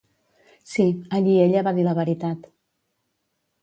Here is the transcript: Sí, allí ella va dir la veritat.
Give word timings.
Sí, 0.71 0.85
allí 1.19 1.37
ella 1.43 1.65
va 1.69 1.77
dir 1.81 1.87
la 1.91 1.97
veritat. 2.03 2.53